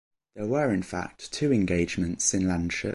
[0.35, 2.89] There were in fact two engagements at Landshut.